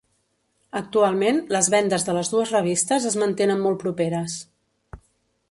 [0.77, 4.41] Actualment, les vendes de les dues revistes es mantenen molt properes.